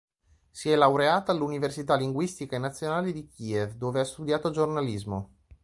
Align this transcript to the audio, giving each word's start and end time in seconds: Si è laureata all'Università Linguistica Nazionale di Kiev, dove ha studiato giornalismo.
Si 0.51 0.67
è 0.71 0.75
laureata 0.75 1.31
all'Università 1.31 1.93
Linguistica 1.93 2.57
Nazionale 2.57 3.11
di 3.11 3.27
Kiev, 3.27 3.75
dove 3.75 3.99
ha 3.99 4.03
studiato 4.03 4.49
giornalismo. 4.49 5.29